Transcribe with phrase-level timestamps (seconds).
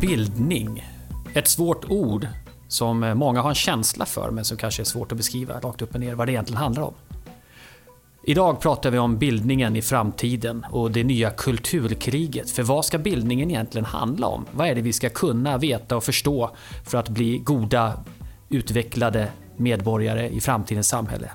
[0.00, 0.86] Bildning.
[1.34, 2.26] Ett svårt ord
[2.68, 5.94] som många har en känsla för men som kanske är svårt att beskriva rakt upp
[5.94, 6.94] och ner vad det egentligen handlar om.
[8.22, 12.50] Idag pratar vi om bildningen i framtiden och det nya kulturkriget.
[12.50, 14.46] För vad ska bildningen egentligen handla om?
[14.52, 16.50] Vad är det vi ska kunna, veta och förstå
[16.86, 18.04] för att bli goda,
[18.48, 21.30] utvecklade medborgare i framtidens samhälle?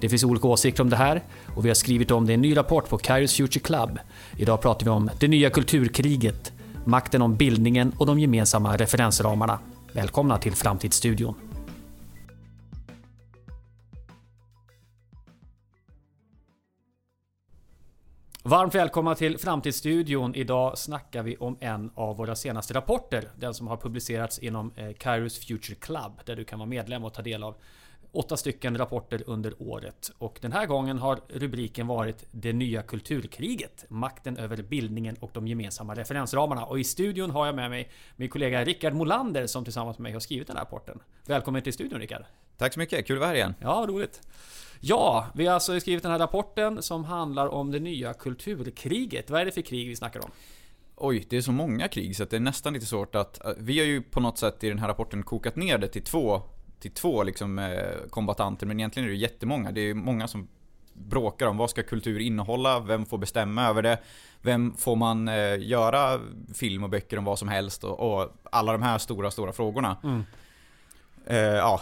[0.00, 1.22] Det finns olika åsikter om det här
[1.56, 3.98] och vi har skrivit om det i en ny rapport på Kairos Future Club.
[4.36, 6.51] Idag pratar vi om det nya kulturkriget,
[6.84, 9.58] makten om bildningen och de gemensamma referensramarna.
[9.92, 11.34] Välkomna till Framtidsstudion.
[18.44, 20.34] Varmt välkomna till Framtidsstudion.
[20.34, 23.28] Idag snackar vi om en av våra senaste rapporter.
[23.36, 26.12] Den som har publicerats inom eh, Kairos Future Club.
[26.24, 27.54] Där du kan vara medlem och ta del av
[28.12, 30.10] åtta stycken rapporter under året.
[30.18, 33.84] Och den här gången har rubriken varit Det nya kulturkriget.
[33.88, 36.64] Makten över bildningen och de gemensamma referensramarna.
[36.64, 40.12] Och i studion har jag med mig min kollega Rickard Molander som tillsammans med mig
[40.12, 40.98] har skrivit den här rapporten.
[41.26, 42.24] Välkommen till studion Rickard.
[42.56, 43.54] Tack så mycket, kul att vara här igen.
[43.60, 44.20] Ja, roligt.
[44.80, 49.30] Ja, vi har alltså skrivit den här rapporten som handlar om det nya kulturkriget.
[49.30, 50.30] Vad är det för krig vi snackar om?
[50.96, 53.40] Oj, det är så många krig så det är nästan lite svårt att...
[53.58, 56.42] Vi har ju på något sätt i den här rapporten kokat ner det till två,
[56.82, 59.70] till två liksom, eh, kombatanter, men egentligen är det jättemånga.
[59.72, 60.48] Det är många som
[60.94, 63.98] bråkar om vad ska kultur innehålla, vem får bestämma över det,
[64.40, 66.20] vem får man eh, göra
[66.54, 69.96] film och böcker om vad som helst och, och alla de här stora, stora frågorna.
[70.04, 70.24] Mm.
[71.26, 71.80] Eh, ja,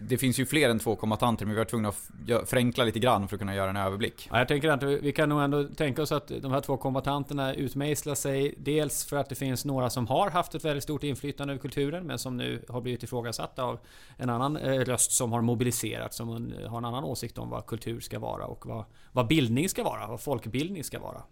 [0.00, 3.28] det finns ju fler än två kombatanter, men vi var tvungna att förenkla lite grann
[3.28, 4.28] för att kunna göra en överblick.
[4.30, 7.54] Ja, jag tänker att vi kan nog ändå tänka oss att de här två kombatanterna
[7.54, 8.54] utmejslar sig.
[8.58, 12.06] Dels för att det finns några som har haft ett väldigt stort inflytande över kulturen,
[12.06, 13.78] men som nu har blivit ifrågasatta av
[14.16, 16.28] en annan eh, röst som har mobiliserat, som
[16.68, 20.06] har en annan åsikt om vad kultur ska vara och vad, vad bildning ska vara,
[20.06, 21.22] vad folkbildning ska vara.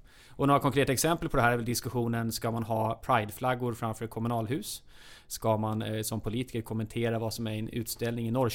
[0.41, 4.07] Och några konkreta exempel på det här är väl diskussionen, ska man ha prideflaggor framför
[4.07, 4.83] kommunalhus?
[5.27, 8.50] Ska man eh, som politiker kommentera vad som är en utställning i Norrköping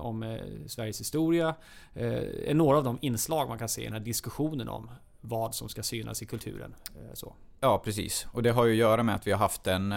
[0.00, 0.36] om eh,
[0.66, 1.54] Sveriges historia?
[1.94, 5.54] Eh, är några av de inslag man kan se i den här diskussionen om vad
[5.54, 6.74] som ska synas i kulturen.
[7.12, 7.34] Så.
[7.60, 8.26] Ja, precis.
[8.32, 9.94] Och det har ju att göra med att vi har haft en,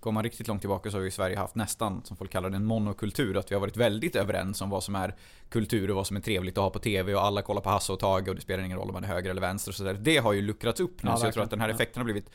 [0.00, 2.50] går man riktigt långt tillbaka så har vi i Sverige haft nästan, som folk kallar
[2.50, 3.36] det, en monokultur.
[3.36, 5.14] Att vi har varit väldigt överens om vad som är
[5.48, 7.92] kultur och vad som är trevligt att ha på TV och alla kollar på Hasse
[7.92, 9.94] och Tage och det spelar ingen roll om man är höger eller vänster och sådär.
[9.94, 12.04] Det har ju luckrats upp nu, ja, så jag tror att den här effekten har
[12.04, 12.30] blivit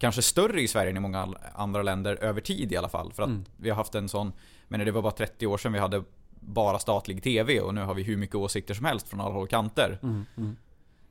[0.00, 3.12] kanske större i Sverige än i många andra länder över tid i alla fall.
[3.12, 3.44] För att mm.
[3.56, 4.32] vi har haft en sån,
[4.70, 6.02] men det var bara 30 år sedan vi hade
[6.40, 9.42] bara statlig TV och nu har vi hur mycket åsikter som helst från alla håll
[9.42, 9.98] och kanter.
[10.02, 10.56] Mm, mm.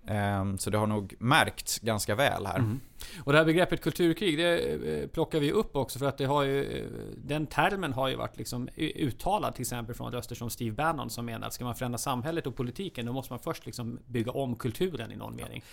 [0.08, 2.60] Ehm, så det har nog märkts ganska väl här.
[2.60, 2.80] Mm.
[3.24, 6.44] Och det här begreppet kulturkrig, det eh, plockar vi upp också för att det har
[6.44, 6.88] ju,
[7.18, 11.26] den termen har ju varit liksom uttalad till exempel från röster som Steve Bannon som
[11.26, 14.56] menar att ska man förändra samhället och politiken då måste man först liksom bygga om
[14.56, 15.64] kulturen i någon mening.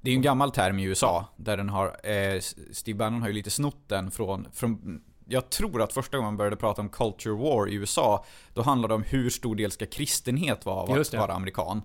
[0.00, 2.40] Det är en gammal term i USA, där den har, eh,
[2.72, 6.36] Steve Bannon har ju lite snott den från, från jag tror att första gången man
[6.36, 8.24] började prata om culture war i USA,
[8.54, 11.82] då handlade det om hur stor del ska kristenhet vara av att vara amerikan.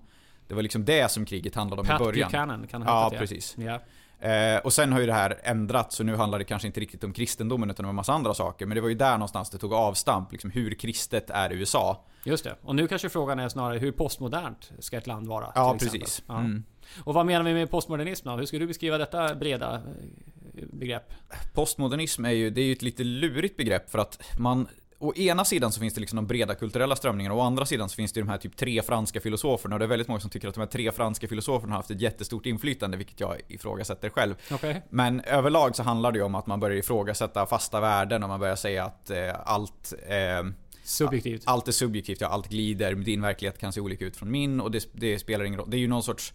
[0.48, 2.32] Det var liksom det som kriget handlade om Pat i början.
[2.32, 3.56] Buchanan kan ha Ja, precis.
[3.58, 3.80] Ja.
[4.28, 7.04] Eh, och sen har ju det här ändrats, så nu handlar det kanske inte riktigt
[7.04, 8.66] om kristendomen utan om en massa andra saker.
[8.66, 12.06] Men det var ju där någonstans det tog avstamp, liksom hur kristet är USA.
[12.24, 12.56] Just det.
[12.62, 15.52] Och nu kanske frågan är snarare hur postmodernt ska ett land vara?
[15.56, 16.24] Ja, precis.
[16.28, 16.40] Ja.
[16.40, 16.64] Mm.
[17.04, 18.36] Och vad menar vi med postmodernism då?
[18.36, 19.82] Hur skulle du beskriva detta breda eh,
[20.72, 21.14] begrepp?
[21.54, 24.68] Postmodernism är ju, det är ju ett lite lurigt begrepp för att man
[25.02, 27.90] Å ena sidan så finns det liksom de breda kulturella strömningarna och å andra sidan
[27.90, 30.30] så finns det de här typ tre franska filosoferna och det är väldigt många som
[30.30, 34.10] tycker att de här tre franska filosoferna har haft ett jättestort inflytande vilket jag ifrågasätter
[34.10, 34.36] själv.
[34.52, 34.76] Okay.
[34.90, 38.40] Men överlag så handlar det ju om att man börjar ifrågasätta fasta värden och man
[38.40, 40.52] börjar säga att eh, allt eh,
[40.84, 41.44] Subjektivt.
[41.46, 42.96] Allt är subjektivt, ja, allt glider.
[42.96, 45.70] Din verklighet kan se olika ut från min och det, det spelar ingen roll.
[45.70, 46.34] Det är ju någon sorts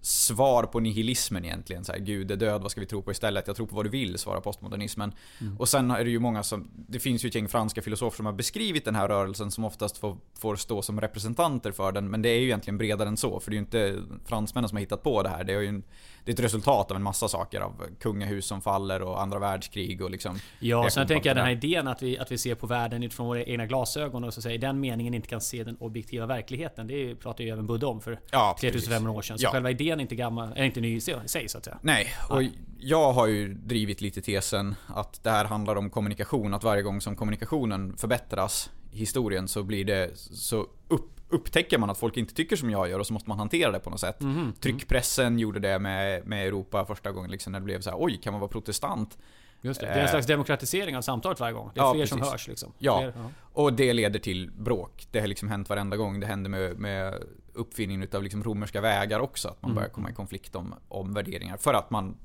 [0.00, 1.84] svar på nihilismen egentligen.
[1.84, 3.46] Så här, Gud är död, vad ska vi tro på istället?
[3.46, 5.12] Jag tror på vad du vill, svarar postmodernismen.
[5.40, 5.56] Mm.
[5.56, 8.26] Och sen är det ju många som, det finns ju ett gäng franska filosofer som
[8.26, 12.10] har beskrivit den här rörelsen som oftast får, får stå som representanter för den.
[12.10, 14.76] Men det är ju egentligen bredare än så, för det är ju inte fransmännen som
[14.76, 15.44] har hittat på det här.
[15.44, 15.82] Det är ju en,
[16.26, 17.60] det är ett resultat av en massa saker.
[17.60, 20.38] Av kungahus som faller och andra världskrig och liksom...
[20.58, 23.26] Ja, sen tänker jag den här idén att vi, att vi ser på världen utifrån
[23.26, 26.86] våra egna glasögon och så säger den meningen inte kan se den objektiva verkligheten.
[26.86, 29.38] Det pratar ju även Buddha om för ja, 3500 år sedan.
[29.38, 29.50] Så ja.
[29.50, 31.78] själva idén är inte, gammal, är inte ny i sig så att säga.
[31.82, 32.42] Nej, och
[32.78, 36.54] jag har ju drivit lite tesen att det här handlar om kommunikation.
[36.54, 41.90] Att varje gång som kommunikationen förbättras i historien så blir det så upp upptäcker man
[41.90, 44.00] att folk inte tycker som jag gör och så måste man hantera det på något
[44.00, 44.22] sätt.
[44.22, 44.52] Mm.
[44.60, 45.38] Tryckpressen mm.
[45.38, 48.32] gjorde det med, med Europa första gången liksom när det blev så här, oj, kan
[48.32, 49.18] man vara protestant?
[49.60, 49.86] Just det.
[49.86, 50.10] det är en eh.
[50.10, 51.70] slags demokratisering av samtalet varje gång.
[51.74, 52.18] Det är ja, fler precis.
[52.18, 52.72] som hörs liksom.
[52.78, 52.98] Ja.
[52.98, 53.30] Fler, ja.
[53.52, 55.06] och det leder till bråk.
[55.10, 56.20] Det har liksom hänt varenda gång.
[56.20, 57.14] Det händer med, med
[57.52, 59.48] uppfinningen av liksom romerska vägar också.
[59.48, 59.74] Att man mm.
[59.74, 61.56] börjar komma i konflikt om, om värderingar.
[61.56, 62.16] För att man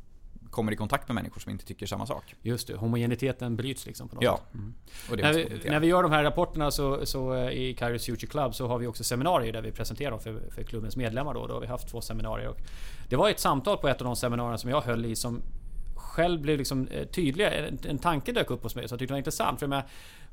[0.51, 2.35] kommer i kontakt med människor som inte tycker samma sak.
[2.41, 4.37] Just det, homogeniteten bryts liksom på något Ja.
[4.37, 4.53] sätt.
[4.53, 4.73] Mm.
[5.21, 8.55] När vi, när vi gör de här rapporterna så, så eh, i Kairos Future Club
[8.55, 11.33] så har vi också seminarier där vi presenterar dem för, för klubbens medlemmar.
[11.33, 11.47] Då.
[11.47, 12.47] då har vi haft två seminarier.
[12.47, 12.57] Och
[13.09, 15.41] det var ett samtal på ett av de seminarierna som jag höll i som
[15.95, 17.67] själv blev liksom eh, tydligare.
[17.67, 19.59] En, en tanke dök upp hos mig som jag tyckte var intressant.
[19.59, 19.83] För med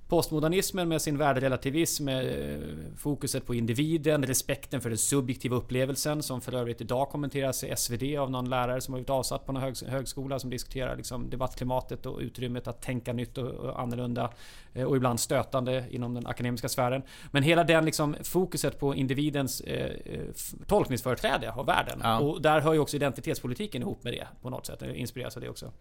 [0.09, 2.59] Postmodernismen med sin värderelativism, eh,
[2.97, 8.17] fokuset på individen, respekten för den subjektiva upplevelsen som för övrigt idag kommenteras i SvD
[8.19, 12.07] av någon lärare som har blivit avsatt på någon högs högskola som diskuterar liksom debattklimatet
[12.07, 14.33] och utrymmet att tänka nytt och, annorlunda
[14.75, 17.03] eh, och ibland stötande inom den akademiska sfären.
[17.31, 19.91] Men hela den liksom fokuset på individens eh,
[20.35, 22.01] f- tolkningsföreträde av världen.
[22.03, 22.19] Ja.
[22.21, 24.83] Och där hör ju också identitetspolitiken ihop med det på något sätt.
[24.95, 25.73] Inspireras av det också.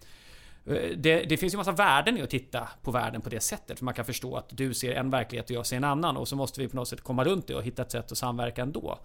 [0.67, 3.77] Eh, det, det finns ju massa värden i att titta på världen på det sättet.
[3.77, 6.17] För man kan förstå att du ser en verklighet och jag ser en annan.
[6.17, 8.17] Och så måste vi på något sätt komma runt det och hitta ett sätt att
[8.17, 8.99] samverka ändå.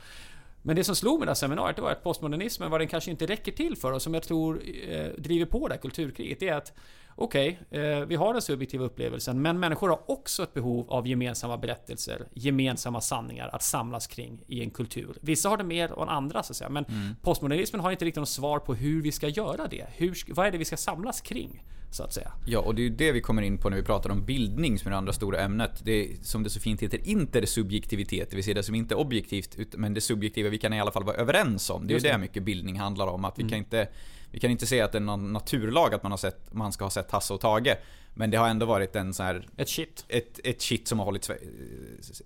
[0.63, 2.89] Men det som slog mig i det här seminariet det var att postmodernismen, vad den
[2.89, 6.41] kanske inte räcker till för och som jag tror eh, driver på det här kulturkriget,
[6.41, 6.73] det är att
[7.17, 11.57] Okej, eh, vi har den subjektiva upplevelsen, men människor har också ett behov av gemensamma
[11.57, 15.17] berättelser, gemensamma sanningar att samlas kring i en kultur.
[15.21, 16.71] Vissa har det mer än andra, så att säga.
[16.71, 16.85] Men
[17.23, 19.87] postmodernismen har inte riktigt något svar på hur vi ska göra det.
[19.97, 22.33] Hur, vad är det vi ska samlas kring, så att säga?
[22.47, 24.79] Ja, och det är ju det vi kommer in på när vi pratar om bildning
[24.79, 25.81] som är det andra stora ämnet.
[25.85, 28.31] Det är, som det så fint heter, intersubjektivitet.
[28.31, 30.93] Det vill säga det som inte är objektivt, men det subjektiva vi kan i alla
[30.93, 31.87] fall vara överens om.
[31.87, 32.15] Det är Just ju det.
[32.15, 33.25] det mycket bildning handlar om.
[33.25, 33.89] Att vi kan inte
[34.33, 36.85] vi kan inte säga att det är någon naturlag att man, har sett, man ska
[36.85, 37.77] ha sett Hasse och Tage.
[38.15, 40.05] Men det har ändå varit en så här, Ett shit.
[40.09, 41.31] ett, ett shit som har hållit,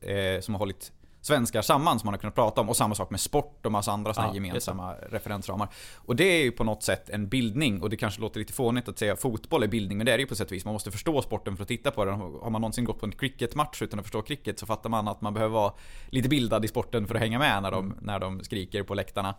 [0.01, 2.69] eh, som har hållit svenskar samman som man har kunnat prata om.
[2.69, 5.69] Och samma sak med sport och massa andra såna Ja, gemensamma referensramar.
[5.95, 7.83] Och det är ju på något sätt en bildning.
[7.83, 10.23] Och det kanske låter lite fånigt att säga fotboll är bildning, men det är det
[10.23, 10.65] ju på sätt och vis.
[10.65, 12.21] Man måste förstå sporten för att titta på den.
[12.21, 15.21] Har man någonsin gått på en cricketmatch utan att förstå cricket så fattar man att
[15.21, 15.73] man behöver vara
[16.09, 19.35] lite bildad i sporten för att hänga med när de, när de skriker på läktarna.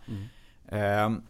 [0.68, 1.22] Ehm,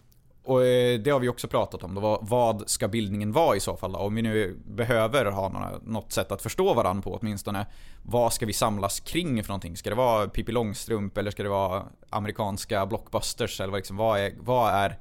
[0.49, 1.95] och eh, det har vi också pratat om.
[1.95, 2.19] Då.
[2.23, 3.93] Vad- ska bildningen vara i så fall?
[3.93, 3.99] Då?
[3.99, 7.67] Om vi nu behöver ha något sätt att förstå varandra på åtminstone.
[8.03, 9.77] Vad ska vi samlas kring för någonting?
[9.77, 13.61] Ska det vara Pippi Långstrump eller ska det vara amerikanska blockbusters?
[13.61, 14.99] Eller liksom, vad, är, vad är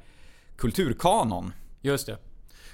[0.57, 1.53] kulturkanon?
[1.81, 2.17] Just det.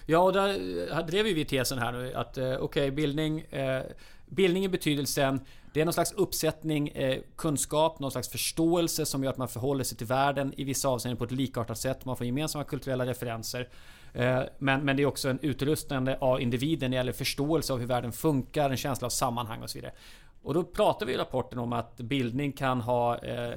[0.06, 0.50] Ja, och där
[0.92, 3.42] eh, drev ju vi tesen här nu att okej, okej, bildning...
[3.42, 3.82] Eh,
[4.26, 5.40] bildning i betydelsen
[5.74, 9.84] det är någon slags uppsättning eh, kunskap, någon slags förståelse som gör att man förhåller
[9.84, 12.06] sig till världen i vissa avseenden på ett likartat sätt.
[12.06, 13.70] Man får gemensamma kulturella referenser.
[14.14, 17.80] Eh, men, men det är också en utrustande av individen när det gäller förståelse av
[17.80, 19.94] hur världen funkar, en känsla av sammanhang och så vidare.
[20.44, 23.18] Och då pratar vi i rapporten om att bildning kan ha...
[23.18, 23.54] Eh,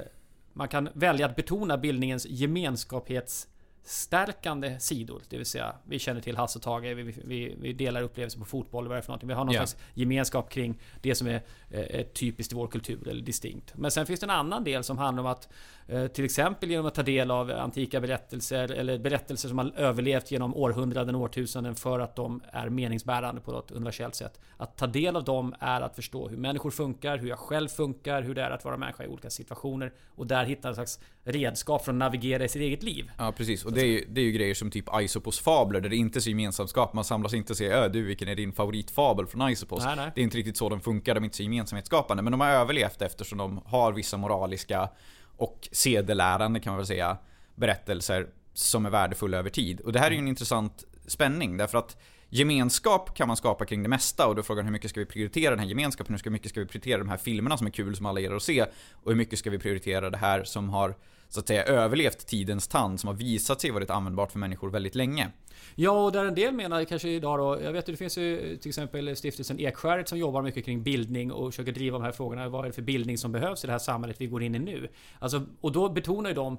[0.53, 3.47] man kan välja att betona bildningens gemenskapshets
[3.87, 5.21] stärkande sidor.
[5.29, 8.45] Det vill säga, vi känner till Hasse och Tage, vi, vi, vi delar upplevelser på
[8.45, 9.27] fotboll, vad är det för någonting.
[9.27, 9.59] Vi har någon Ja.
[9.67, 11.41] slags gemenskap kring det som är,
[11.71, 13.73] eh, är typiskt i vår kultur, eller distinkt.
[13.75, 15.49] Men sen finns det en annan del som handlar om att
[15.87, 20.31] eh, till exempel genom att ta del av antika berättelser, eller berättelser som har överlevt
[20.31, 24.39] genom århundraden och årtusenden för att de är meningsbärande på något universellt sätt.
[24.57, 28.21] Att ta del av dem är att förstå hur människor funkar, hur jag själv funkar,
[28.21, 29.93] hur det är att vara människa i olika situationer.
[30.15, 33.11] Och där hitta en slags redskap för att navigera i sitt eget liv.
[33.17, 35.89] Ja precis, och det är, ju, det är ju grejer som typ Aesopos fabler där
[35.89, 36.93] det inte är så gemensamskap.
[36.93, 39.85] Man samlas inte och säger "Ö, du vilken är din favoritfabel från Aesopos?
[39.85, 40.11] Nej, nej.
[40.15, 42.23] Det är inte riktigt så de funkar, de är inte så gemensamhetsskapande.
[42.23, 44.89] Men de har överlevt eftersom de har vissa moraliska
[45.37, 47.17] och sedelärande kan man väl säga
[47.55, 49.79] berättelser som är värdefulla över tid.
[49.79, 51.97] Och det här är ju en intressant spänning därför att
[52.29, 55.05] Gemenskap kan man skapa kring det mesta och då är frågan hur mycket ska vi
[55.05, 56.19] prioritera den här gemenskapen?
[56.23, 58.43] Hur mycket ska vi prioritera de här filmerna som är kul som alla gillar att
[58.43, 58.61] se?
[58.91, 60.95] Och hur mycket ska vi prioritera det här som har
[61.29, 64.95] så att säga överlevt tidens tand, som har visat sig varit användbart för människor väldigt
[64.95, 65.31] länge?
[65.75, 67.61] Ja, och där en del menar kanske idag då.
[67.63, 71.31] Jag vet att det finns ju till exempel stiftelsen Ekskäret som jobbar mycket kring bildning
[71.31, 72.49] och försöker driva de här frågorna.
[72.49, 74.59] Vad är det för bildning som behövs i det här samhället vi går in i
[74.59, 74.87] nu?
[75.19, 76.57] Alltså, och då betonar ju de,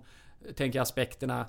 [0.55, 1.47] tänker jag, aspekterna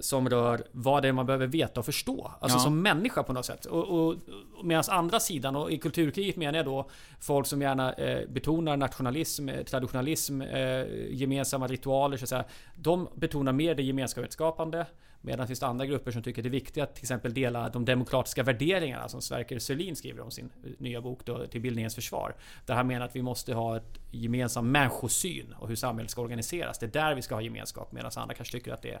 [0.00, 2.32] som rör vad det är man behöver veta och förstå.
[2.40, 2.62] Alltså Ja.
[2.62, 3.64] som människa på något sätt.
[3.64, 4.16] Och, och,
[4.58, 6.88] och medan andra sidan, och i kulturkriget menar jag då
[7.20, 12.44] folk som gärna eh, betonar nationalism, eh, traditionalism, eh, gemensamma ritualer så att säga.
[12.76, 14.86] De betonar mer det gemenskapsskapande.
[15.22, 17.84] Medan finns det andra grupper som tycker det är viktigt att till exempel dela de
[17.84, 22.34] demokratiska värderingarna som Sverker Sörlin skriver om sin eh, nya bok då, till bildningens försvar.
[22.66, 26.78] Där han menar att vi måste ha ett gemensam människosyn och hur samhället ska organiseras.
[26.78, 29.00] Det är där vi ska ha gemenskap medan andra kanske tycker att det är eh,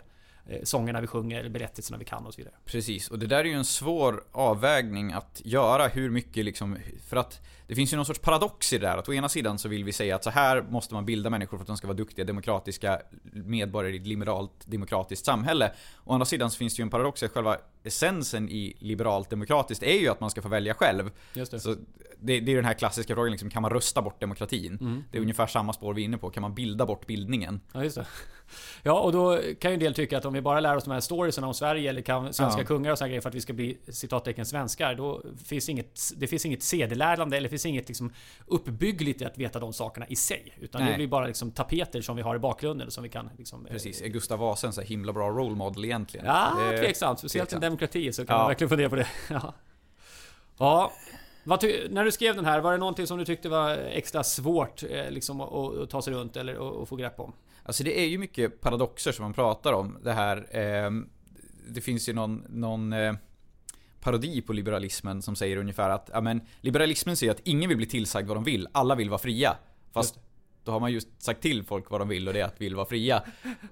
[0.62, 2.54] sångerna vi sjunger eller berättelserna vi kan och så vidare.
[2.64, 6.76] Precis, och det där är ju en svår avvägning att göra hur mycket liksom,
[7.08, 8.98] för att det finns ju någon sorts paradox i det där.
[8.98, 11.58] Att å ena sidan så vill vi säga att så här måste man bilda människor
[11.58, 13.00] för att de ska vara duktiga demokratiska
[13.32, 15.72] medborgare i ett liberalt demokratiskt samhälle.
[16.04, 19.82] Å andra sidan så finns det ju en paradox att själva essensen i liberalt demokratiskt
[19.82, 21.10] är ju att man ska få välja själv.
[21.34, 21.60] Just det.
[21.60, 21.76] Så
[22.20, 24.78] det, det är den här klassiska frågan, liksom, kan man rösta bort demokratin?
[24.80, 25.04] Mm.
[25.10, 26.30] Det är ungefär samma spår vi är inne på.
[26.30, 27.60] Kan man bilda bort bildningen?
[27.72, 28.06] Ja, just det.
[28.82, 30.90] Ja, och då kan ju en del tycka att om vi bara lär oss de
[30.90, 32.66] här storiesarna om Sverige eller kan svenska Ja.
[32.66, 34.94] kungar och sådana grejer för att vi ska bli citattecken svenskar.
[34.94, 38.12] Då finns inget, det finns inget sedelärande eller det finns inget liksom
[38.46, 40.54] uppbyggligt i att veta de sakerna i sig.
[40.60, 40.96] Utan det Nej.
[40.96, 43.66] blir bara liksom tapeter som vi har i bakgrunden som vi kan liksom...
[43.66, 44.02] eh, Precis.
[44.02, 46.26] Är Gustav Vasa en så himla bra role model egentligen?
[46.26, 47.18] Ja, Det- tveksamt.
[47.18, 47.62] Speciellt i tveksamt.
[47.62, 48.38] demokrati så kan Ja.
[48.38, 49.06] man verkligen fundera på det.
[49.30, 49.54] Ja.
[50.58, 50.92] ja.
[51.44, 55.10] När du skrev den här, var det någonting som du tyckte var extra svårt eh,
[55.10, 57.32] liksom, att, ta sig runt eller att, få grepp om?
[57.62, 59.98] Alltså det är ju mycket paradoxer som man pratar om.
[60.02, 60.46] Det här...
[60.50, 61.08] ehm,
[61.68, 63.14] det finns ju någon, någon eh,
[64.00, 67.86] parodi på liberalismen som säger ungefär att ja, men, liberalismen säger att ingen vill bli
[67.86, 68.68] tillsagd vad de vill.
[68.72, 69.56] Alla vill vara fria.
[69.92, 70.26] Fast Just
[70.64, 72.76] då har man just sagt till folk vad de vill och det är att vill
[72.76, 73.22] vara fria.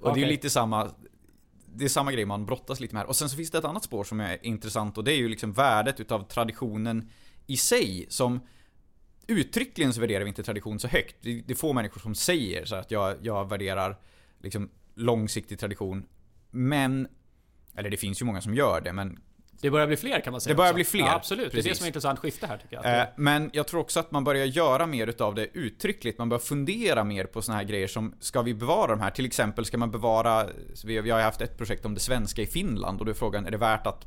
[0.01, 0.91] Och det är lite samma...
[1.75, 3.09] Det är samma grej man brottas lite med här.
[3.09, 5.29] Och sen så finns det ett annat spår som är intressant och det är ju
[5.29, 7.11] liksom värdet utav traditionen
[7.49, 8.41] i sig som
[9.27, 11.17] uttryckligen så värderar vi inte tradition så högt.
[11.21, 13.99] Det är få människor som säger så att jag, jag värderar
[14.39, 16.07] liksom långsiktig tradition.
[16.51, 17.09] Men,
[17.77, 19.21] eller det finns ju många som gör det, men
[19.61, 20.55] Det börjar bli fler kan man säga.
[20.55, 20.75] Det börjar också.
[20.75, 21.53] bli fler, Ja, absolut.
[21.53, 21.79] Det är det precis.
[21.79, 23.01] som är intressant skifte här tycker jag.
[23.01, 26.19] Eh, men jag tror också att man börjar göra mer utav det uttryckligt.
[26.19, 29.11] Man börjar fundera mer på såna här grejer som, ska vi bevara de här?
[29.11, 30.47] Till exempel, ska man bevara,
[30.85, 33.11] vi har, vi har ju haft ett projekt om det svenska i Finland och då
[33.11, 34.07] är frågan, är det värt att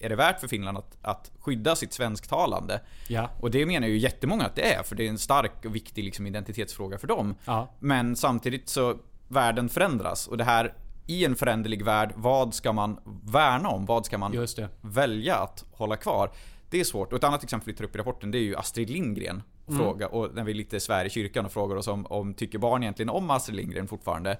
[0.00, 2.80] är det värt för Finland att, att skydda sitt svensktalande?
[3.08, 3.30] ja.
[3.40, 6.04] Och det menar ju jättemånga att det är, för det är en stark och viktig
[6.04, 7.34] liksom, identitetsfråga för dem.
[7.44, 7.68] Ja.
[7.78, 10.28] Men samtidigt så, världen förändras.
[10.28, 10.74] Och det här,
[11.06, 13.86] i en föränderlig värld, vad ska man värna om?
[13.86, 14.46] Vad ska man
[14.80, 16.30] välja att hålla kvar?
[16.70, 17.12] Det är svårt.
[17.12, 19.42] Och ett annat exempel vi tar upp i rapporten det är ju Astrid Lindgren.
[19.68, 19.80] Mm.
[19.80, 22.82] Fråga, och när vi lite svär i kyrkan och frågar oss om, om tycker barn
[22.82, 24.38] egentligen om Astrid Lindgren fortfarande?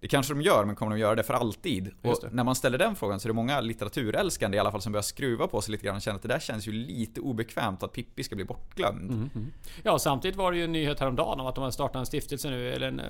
[0.00, 1.90] Det kanske de gör, men kommer de göra det för alltid?
[2.02, 4.92] Och när man ställer den frågan så är det många litteraturälskande i alla fall som
[4.92, 7.82] börjar skruva på sig lite grann och känner att det där känns ju lite obekvämt
[7.82, 9.10] att Pippi ska bli bortglömd.
[9.10, 9.52] Mm, mm.
[9.82, 12.50] Ja, samtidigt var det ju en nyhet häromdagen om att de har startat en stiftelse
[12.50, 13.06] nu, eller en, eh,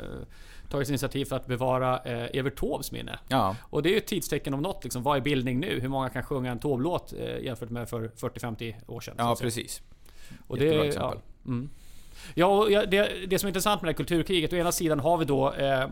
[0.68, 3.18] tagit initiativ för att bevara eh, Evert Taubes minne.
[3.28, 4.85] Ja, Och det är ju ett tidstecken om något.
[4.85, 5.02] Liksom.
[5.02, 5.80] Vad är bildning nu?
[5.80, 9.14] Hur många kan sjunga en Taube-låt eh, jämfört med för 40-50 år sedan?
[9.18, 9.83] ja precis.
[10.47, 11.18] Och Jättebra det, exempel.
[11.42, 11.71] Ja, mm.
[12.35, 15.18] ja, och det, det som är intressant med det här kulturkriget, å ena sidan har
[15.18, 15.87] vi då eh,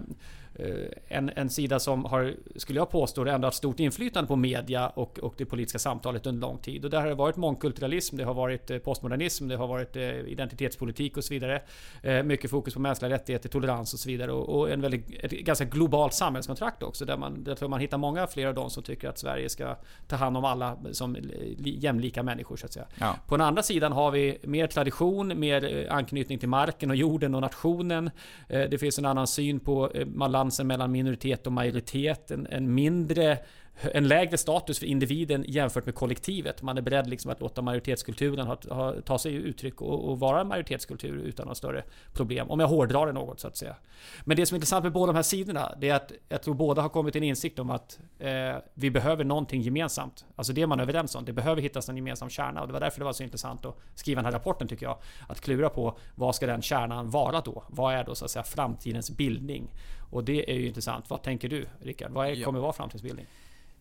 [1.08, 5.18] en, en sida som har, skulle jag påstå, ändå haft stort inflytande på media och,
[5.18, 6.84] och det politiska samtalet under lång tid.
[6.84, 10.02] Och där har det varit mångkulturalism, det har varit eh, postmodernism, det har varit eh,
[10.20, 11.62] identitetspolitik och så vidare.
[12.02, 14.32] Eh, mycket fokus på mänskliga rättigheter, tolerans och så vidare.
[14.32, 17.98] Och, och en väldigt, ett ganska globalt samhällskontrakt också, där man, där tror man hittar
[17.98, 21.78] många fler av dem som tycker att Sverige ska ta hand om alla som li-
[21.80, 22.86] jämlika människor så att säga.
[23.00, 23.16] Ja.
[23.26, 27.34] På den andra sidan har vi mer tradition, mer eh, anknytning till marken och jorden
[27.34, 28.10] och nationen.
[28.48, 30.06] Eh, Det finns en annan syn på eh,
[30.46, 32.30] balansen mellan minoritet och majoritet.
[32.30, 33.38] En, en mindre
[33.80, 36.62] en lägre status för individen jämfört med kollektivet.
[36.62, 40.40] Man är beredd liksom att låta majoritetskulturen ha, ha, ta sig uttryck och, och vara
[40.40, 42.50] en majoritetskultur utan några större problem.
[42.50, 43.76] Om jag hårdrar det något så att säga.
[44.24, 46.54] Men det som är intressant med båda de här sidorna, det är att jag tror
[46.54, 50.24] båda har kommit till en insikt om att eh, vi behöver någonting gemensamt.
[50.36, 51.24] Alltså det är man överens om.
[51.24, 53.76] Det behöver hittas en gemensam kärna och det var därför det var så intressant att
[53.94, 54.98] skriva den här rapporten tycker jag.
[55.28, 57.64] Att klura på vad ska den kärnan vara då?
[57.68, 59.70] Vad är då så att säga framtidens bildning?
[60.10, 61.10] Och det är ju intressant.
[61.10, 62.10] Vad tänker du Rickard?
[62.10, 63.26] Vad är, kommer vara framtidens bildning?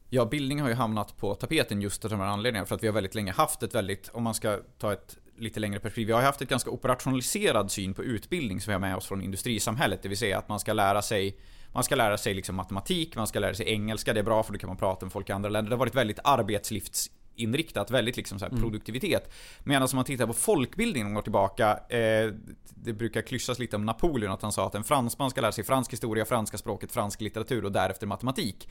[0.09, 2.65] Ja, bildning har ju hamnat på tapeten just av de här anledningarna.
[2.65, 5.59] För att vi har väldigt länge haft ett väldigt, om man ska ta ett lite
[5.59, 8.79] längre perspektiv, vi har ju haft ett ganska operationaliserad syn på utbildning som vi har
[8.79, 10.01] med oss från industrisamhället.
[10.01, 11.37] Det vill säga att man ska lära sig
[11.75, 14.53] man ska lära sig liksom matematik, man ska lära sig engelska, det är bra för
[14.53, 15.69] då kan man prata med folk i andra länder.
[15.69, 19.33] Det har varit väldigt arbetslivs arbetslivsinriktat, väldigt liksom så här produktivitet.
[19.63, 22.33] Medan om man tittar på folkbildningen och går tillbaka, eh,
[22.75, 25.63] det brukar klyschas lite om Napoleon, att han sa att en fransman ska lära sig
[25.63, 28.67] fransk historia, franska språket, fransk litteratur och därefter matematik.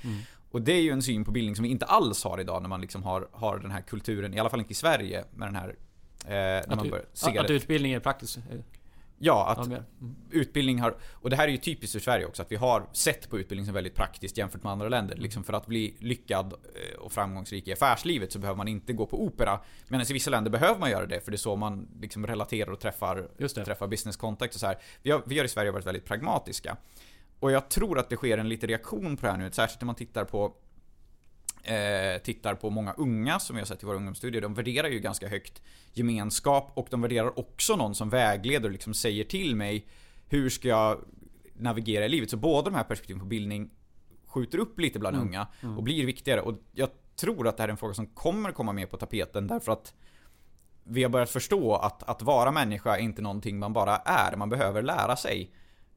[0.50, 2.68] Och det är ju en syn på bildning som vi inte alls har idag när
[2.68, 5.56] man liksom har, har den här kulturen, i alla fall inte i Sverige, med den
[5.56, 5.68] här
[6.25, 8.38] eh, när man Att, att, att utbildning är praktiskt.
[9.18, 9.66] Ja, att.
[9.66, 9.83] Mm.
[10.30, 13.30] utbildning har, och det här är ju typiskt för Sverige också, att vi har sett
[13.30, 15.16] på utbildning som väldigt praktiskt jämfört med andra länder.
[15.16, 19.06] Liksom för att bli lyckad eh, och framgångsrik i affärslivet så behöver man inte gå
[19.06, 19.61] på opera.
[19.88, 22.71] Medan i vissa länder behöver man göra det, för det är så man liksom relaterar
[22.71, 23.28] och träffar,
[23.64, 24.78] träffar business contact och så här.
[25.02, 26.76] Vi har, vi har i Sverige varit väldigt pragmatiska.
[27.40, 29.87] Och jag tror att det sker en liten reaktion på det här nu, särskilt när
[29.87, 30.52] man tittar på
[31.64, 34.42] eh, tittar på många unga som vi har sett i våra ungdomsstudier.
[34.42, 38.94] De värderar ju ganska högt gemenskap och de värderar också någon som vägleder och liksom
[38.94, 39.87] säger till mig
[40.28, 40.99] hur ska jag
[41.54, 42.30] navigera i livet.
[42.30, 43.71] Så båda de här perspektiven på bildning
[44.26, 45.76] skjuter upp lite bland Mm, unga mm.
[45.76, 46.40] och blir viktigare.
[46.40, 49.47] Och jag tror att det här är en fråga som kommer komma mer på tapeten
[49.47, 49.94] därför att
[50.85, 54.37] vi har börjat förstå att, att vara människa är inte någonting man bara är.
[54.37, 55.50] Man behöver lära sig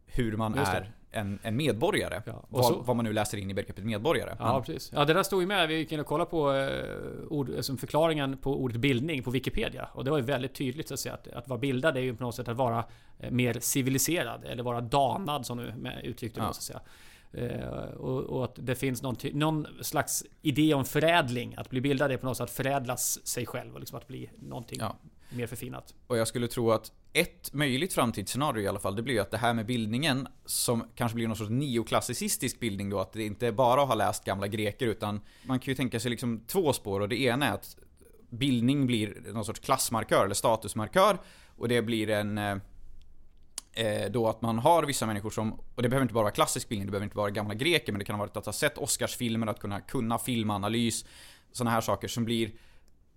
[0.05, 2.21] hur man är en, en medborgare.
[2.25, 4.35] Ja, vad, så, vad, man nu läser in i begreppet medborgare.
[4.39, 4.91] Ja, Men, precis.
[4.93, 5.67] Ja, det där stod ju med.
[5.67, 9.89] Vi gick in och kollade på eh, ord, alltså förklaringen på ordet bildning på Wikipedia.
[9.93, 12.23] Och det var ju väldigt tydligt att säga att, att vara bildad är ju på
[12.23, 12.83] något sätt att vara
[13.19, 14.45] eh, mer civiliserad.
[14.45, 15.73] Eller vara danad som du
[16.03, 16.45] uttryckte det.
[16.45, 16.53] Ja.
[16.53, 16.81] Så att säga.
[17.31, 21.55] Eh, och, och, att det finns någon, någon, slags idé om förädling.
[21.57, 24.29] Att bli bildad är på något sätt att förädlas sig själv och liksom att bli
[24.39, 24.95] någonting ja.
[25.29, 25.93] mer förfinat.
[26.07, 29.31] Och jag skulle tro att ett möjligt framtidsscenario i alla fall, det blir ju att
[29.31, 33.51] det här med bildningen som kanske blir någon sorts neoklassicistisk bildning då, att det inte
[33.51, 36.99] bara har läst gamla greker utan man kan ju tänka sig liksom två spår.
[36.99, 37.77] Och det ena är att
[38.29, 41.17] bildning blir någon sorts klassmarkör eller statusmarkör
[41.57, 42.57] och det blir en eh,
[43.73, 46.69] eh då att man har vissa människor som, och det behöver inte bara vara klassisk
[46.69, 48.77] bildning, det behöver inte vara gamla greker, men det kan ha varit att ha sett
[48.77, 51.05] Oscarsfilmer, att kunna kunna filmanalys,
[51.51, 52.51] sådana här saker som blir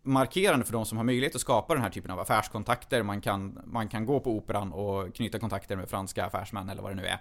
[0.03, 3.03] markerande för de som har möjlighet att skapa den här typen av affärskontakter.
[3.03, 6.91] Man kan, man kan gå på operan och knyta kontakter med franska affärsmän eller vad
[6.91, 7.21] det nu är.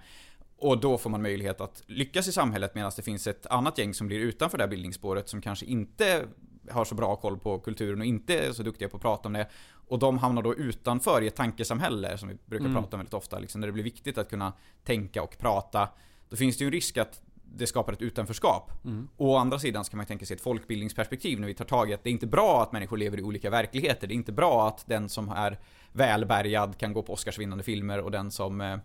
[0.57, 3.93] Och då får man möjlighet att lyckas i samhället medan det finns ett annat gäng
[3.93, 6.25] som blir utanför det här bildningsspåret som kanske inte
[6.71, 9.33] har så bra koll på kulturen och inte är så duktiga på att prata om
[9.33, 9.47] det.
[9.87, 12.81] Och de hamnar då utanför i ett tankesamhälle som vi brukar mm.
[12.81, 13.39] prata om väldigt ofta.
[13.39, 15.89] Liksom, där det blir viktigt att kunna tänka och prata.
[16.29, 17.21] Då finns det ju en risk att
[17.55, 18.71] det skapar ett utanförskap.
[18.85, 19.07] Mm.
[19.17, 21.93] Och å andra sidan ska man tänka sig ett folkbildningsperspektiv när vi tar tag i
[21.93, 24.07] att det är inte bra att människor lever i olika verkligheter.
[24.07, 25.59] Det är inte bra att den som är
[25.91, 28.77] välbärgad kan gå på Oscarsvinnande filmer och den som eh,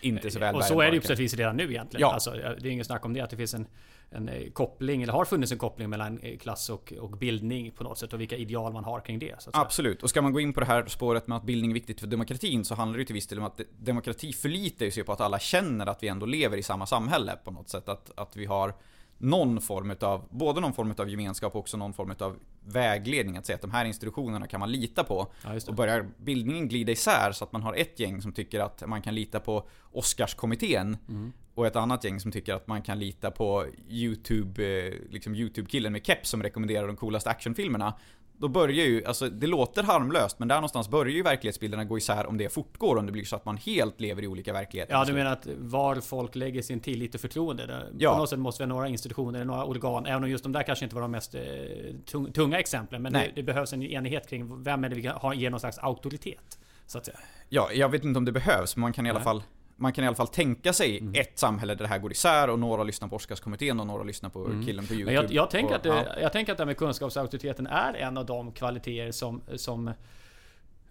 [0.00, 0.70] inte är så välbärgad.
[0.70, 2.00] Och så är det ju på sätt vis redan nu egentligen.
[2.00, 2.12] Ja.
[2.12, 3.20] Alltså, det är inget snack om det.
[3.20, 3.66] Att det finns en
[4.10, 7.84] en eh, koppling, eller har funnits en koppling mellan eh, klass och, och bildning på
[7.84, 9.48] något sätt och vilka ideal man har kring det.
[9.52, 12.00] Absolut, och ska man gå in på det här spåret med att bildning är viktigt
[12.00, 15.12] för demokratin så handlar det ju till viss del om att demokrati förlitar sig på
[15.12, 17.88] att alla känner att vi ändå lever i samma samhälle på något sätt.
[17.88, 18.74] Att, att vi har
[19.18, 22.36] någon form av, både någon form av gemenskap och också någon form av
[22.66, 23.36] vägledning.
[23.36, 25.32] Att säga att de här institutionerna kan man lita på.
[25.42, 28.86] Ja, och börjar bildningen glida isär så att man har ett gäng som tycker att
[28.86, 30.96] man kan lita på Oscarskommittén.
[31.08, 35.34] Mm och ett annat gäng som tycker att man kan lita på YouTube, eh, liksom
[35.34, 37.94] YouTube-killen med keps som rekommenderar de coolaste actionfilmerna.
[38.38, 42.26] Då börjar ju, alltså det låter harmlöst men där någonstans börjar ju verklighetsbilderna gå isär
[42.26, 44.94] om det fortgår, om det blir så att man helt lever i olika verkligheter.
[44.94, 47.66] Ja, du menar att var folk lägger sin tillit och förtroende?
[47.66, 48.12] Där ja.
[48.12, 50.62] På något sätt måste vi ha några institutioner, några organ, även om just de där
[50.62, 51.40] kanske inte var de mest eh,
[52.56, 53.02] tunga exemplen.
[53.02, 55.78] Men det, det, behövs en enighet kring vem är det vi kan ge någon slags
[55.78, 56.58] auktoritet.
[56.86, 57.18] Så att säga.
[57.48, 59.42] Ja, jag vet inte om det behövs, men man kan i alla fall
[59.78, 61.14] man kan i alla fall tänka sig mm.
[61.14, 64.30] ett samhälle där det här går isär och några lyssnar på Oscarskommittén och några lyssnar
[64.30, 64.66] på mm.
[64.66, 65.14] killen på YouTube.
[65.14, 66.20] Jag, jag, tänker och, att ja.
[66.20, 69.92] jag tänker att det här med kunskapsauktoriteten är en av de kvaliteter som, som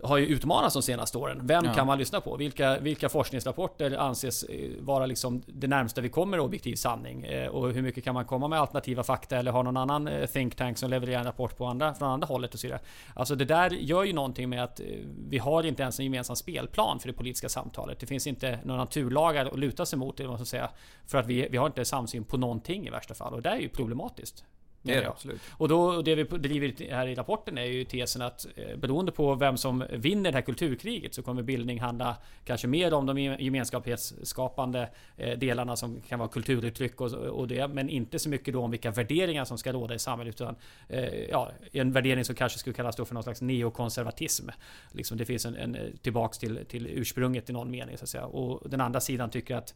[0.05, 1.39] har ju utmanats de senaste åren.
[1.43, 1.73] Vem ja.
[1.73, 2.37] kan man lyssna på?
[2.37, 7.23] Vilka, vilka forskningsrapporter anses eh, vara liksom det närmsta vi kommer objektiv sanning?
[7.23, 10.25] Eh, och hur mycket kan man komma med alternativa fakta eller ha någon annan eh,
[10.25, 12.79] think tank som levererar en rapport på andra, från andra hållet och så vidare.
[13.13, 14.81] Alltså det där gör ju någonting med att
[15.29, 17.99] vi har inte ens en gemensam spelplan för det politiska samtalet.
[17.99, 20.69] Det finns inte några naturlagar att luta sig mot, eller vad man ska säga.
[21.07, 23.33] För att vi, vi har inte samsyn på någonting i värsta fall.
[23.33, 24.45] Och det är ju problematiskt.
[24.85, 25.41] Det är det absolut.
[25.51, 29.35] Och då, det vi driver här i rapporten är ju tesen att eh, beroende på
[29.35, 34.89] vem som vinner det här kulturkriget så kommer bildning handla kanske mer om de gemenskapsskapande
[35.17, 37.67] eh, delarna som kan vara kulturuttryck och, och det.
[37.67, 40.35] Men inte så mycket då om vilka värderingar som ska råda i samhället.
[40.35, 40.55] Utan
[40.89, 44.49] eh, ja, en värdering som kanske skulle kallas då för någon slags neokonservatism.
[44.91, 48.25] Liksom det finns en, en tillbaks till, till ursprunget i någon mening så att säga.
[48.25, 49.73] Och den andra sidan tycker att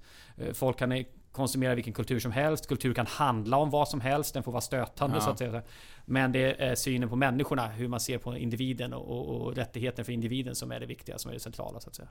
[0.54, 0.92] folk kan
[1.32, 2.68] konsumera vilken kultur som helst.
[2.68, 4.34] Kultur kan handla om vad som helst.
[4.34, 5.22] Den får vara stötande ja.
[5.22, 5.62] så att säga.
[6.06, 10.06] Men det är synen på människorna, hur man ser på individen och, och, och rättigheten
[10.06, 12.10] för individen som är det viktiga, som är det centrala så att säga.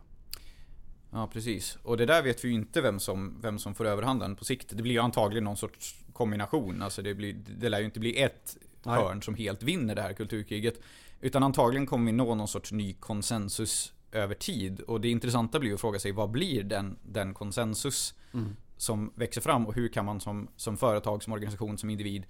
[1.11, 1.79] Ja precis.
[1.83, 4.77] Och det där vet vi ju inte vem som, vem som får överhanden på sikt.
[4.77, 6.83] Det blir ju antagligen någon sorts kombination.
[6.83, 8.95] Alltså det, blir, det lär ju inte bli ett Nej.
[8.95, 10.81] hörn som helt vinner det här kulturkriget.
[11.21, 14.81] Utan antagligen kommer vi nå någon sorts ny konsensus över tid.
[14.81, 19.41] Och det intressanta blir att fråga sig vad blir den, den konsensus mm som växer
[19.41, 22.27] fram och hur kan man som, som företag, som organisation, som individ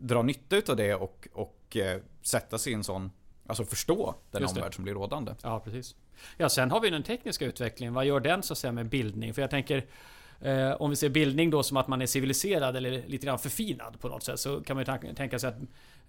[0.00, 3.10] dra nytta av det och, och eh, sätta sig i en sån,
[3.46, 5.34] alltså förstå den omvärld som blir rådande.
[5.42, 5.94] Ja, precis.
[6.36, 7.94] Ja, sen har vi den tekniska utvecklingen.
[7.94, 9.34] Vad gör den så att säga med bildning?
[9.34, 9.86] För jag tänker
[10.40, 14.00] Eh, om vi ser bildning då som att man är civiliserad eller lite grann förfinad
[14.00, 15.56] på något sätt så kan man ju tänka sig att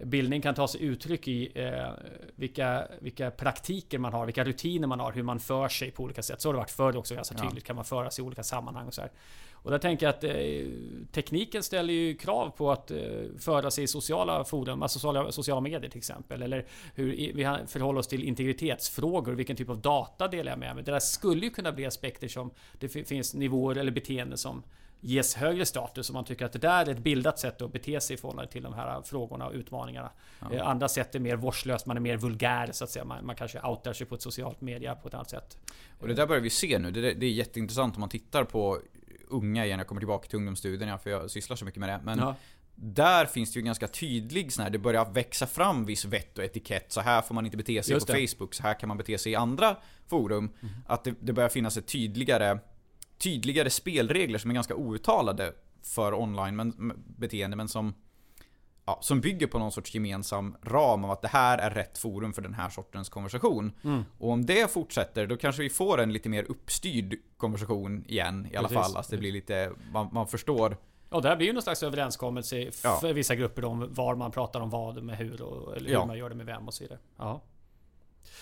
[0.04, 1.90] bildning kan ta sig uttryck i eh,
[2.36, 6.22] vilka, vilka praktiker man har, vilka rutiner man har, hur man för sig på olika
[6.24, 6.42] sätt.
[6.42, 7.64] Så har det varit förr också ganska tydligt.
[7.64, 7.68] Ja.
[7.68, 9.12] Kan man föra sig i olika sammanhang och så här.
[9.64, 10.32] Och där tänker jag att eh,
[11.12, 12.98] tekniken ställer ju krav på att eh,
[13.40, 16.42] föra sig i sociala forum, alltså sociala, sociala medier till exempel.
[16.42, 20.84] Eller hur vi förhåller oss till integritetsfrågor, vilken typ av data delar jag med mig.
[20.84, 24.64] Det där skulle ju kunna bli aspekter som det finns nivåer eller beteenden som
[25.02, 28.02] ges högre status och man tycker att det där är ett bildat sätt att bete
[28.02, 30.12] sig i förhållande till de här frågorna och utmaningarna.
[30.40, 30.54] Ja.
[30.54, 33.06] Eh, andra sätt är mer vårdslöst, man är mer vulgär så att säga.
[33.06, 35.58] Man, man kanske outar sig på ett socialt media på ett annat sätt.
[36.00, 36.92] Och det där börjar vi se nu.
[36.92, 38.80] Det, det är jätteintressant om man tittar på
[39.28, 39.80] unga igen.
[39.80, 42.00] Jag kommer tillbaka till ungdomsstudierna för jag sysslar så mycket med det.
[42.04, 42.36] Men ja.
[42.84, 46.44] Där finns det ju ganska tydlig sån här, det börjar växa fram viss vett och
[46.44, 46.92] etikett.
[46.92, 48.28] Så här får man inte bete sig Just på det.
[48.28, 49.76] Facebook, så här kan man bete sig i andra
[50.08, 50.52] forum.
[50.62, 50.74] Mm.
[50.88, 52.60] Att det, det börjar finnas ett tydligare
[53.24, 55.54] tydligare spelregler som är ganska outtalade
[55.84, 57.94] för online men, beteende men som
[58.86, 62.34] ja, som bygger på någon sorts gemensam ram av att det här är rätt forum
[62.34, 63.72] för den här sortens konversation.
[63.84, 64.04] Mm.
[64.18, 68.56] Och om det fortsätter, då kanske vi får en lite mer uppstyrd konversation igen i
[68.56, 68.84] alla Precis.
[68.84, 68.98] fall.
[68.98, 70.78] Alltså det blir lite, man, man förstår
[71.14, 73.14] Ja, det här blir ju någon slags överenskommelse för ja.
[73.14, 76.06] vissa grupper om var man pratar om vad med hur och eller hur ja.
[76.06, 77.00] man gör det med vem och så vidare.
[77.18, 77.42] Ja.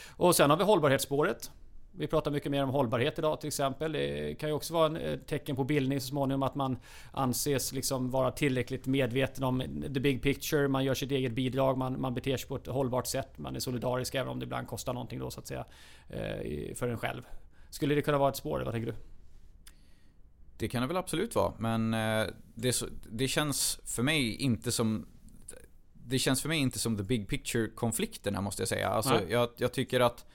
[0.09, 1.51] Och sen har vi hållbarhetsspåret.
[1.91, 3.91] Vi pratar mycket mer om hållbarhet idag till exempel.
[3.91, 6.77] Det kan ju också vara ett tecken på bildning så småningom att man
[7.11, 10.67] anses liksom vara tillräckligt medveten om the big picture.
[10.67, 13.37] Man gör sitt eget bidrag, man, man beter sig på ett hållbart sätt.
[13.37, 15.65] Man är solidarisk även om det ibland kostar någonting då så att säga.
[16.09, 17.21] Eh, för en själv.
[17.69, 18.61] Skulle det kunna vara ett spår?
[18.65, 18.97] Vad tänker du?
[20.57, 21.53] Det kan det väl absolut vara.
[21.57, 25.05] Men eh, det, det känns för mig inte som
[25.93, 28.89] det känns för mig inte som the big picture konflikterna måste jag säga.
[28.89, 30.25] Alltså, jag, jag tycker att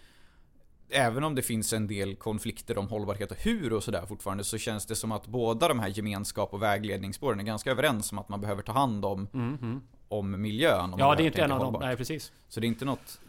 [0.94, 4.58] även om det finns en del konflikter om hållbarhet och hur och sådär fortfarande så
[4.58, 8.28] känns det som att båda de här gemenskap och vägledningsspåren är ganska överens om att
[8.28, 10.92] man behöver ta hand om, mm om miljön.
[10.92, 11.76] Om ja, det är inte en av dem.
[11.80, 12.32] Nej, precis.
[12.48, 13.20] Så det är inte något